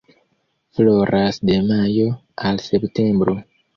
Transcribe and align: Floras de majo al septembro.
Floras 0.77 1.37
de 1.49 1.59
majo 1.67 2.09
al 2.53 2.59
septembro. 2.69 3.37